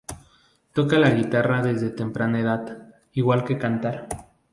[0.73, 4.07] Toca la guitarra desde temprana edad, igual que cantar.